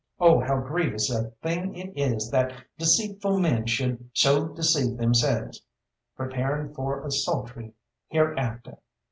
Oh, 0.19 0.39
how 0.39 0.59
grievous 0.61 1.11
a 1.11 1.29
thing 1.43 1.75
it 1.75 1.93
is 1.95 2.31
that 2.31 2.53
deceitful 2.75 3.37
men 3.39 3.67
should 3.67 4.09
so 4.15 4.47
deceive 4.47 4.97
themselves, 4.97 5.61
preparing 6.17 6.73
for 6.73 7.05
a 7.05 7.11
sultry 7.11 7.73
hereafter. 8.07 8.79